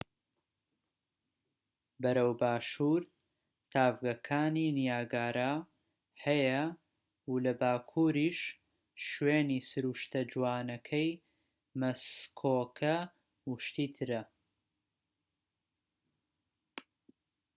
بەرەو 2.03 2.31
باشور 2.41 3.01
تاڤگەکانی 3.71 4.67
نیاگارا 4.77 5.53
هەیە 6.25 6.61
و 7.29 7.33
لە 7.45 7.53
باکوریش 7.61 8.39
شوێنی 9.09 9.59
سروشتە 9.69 10.21
جوانەکەی 10.31 11.11
مەسکۆکە 11.79 12.97
و 13.47 13.51
شتی 13.65 13.87
ترە 13.95 14.21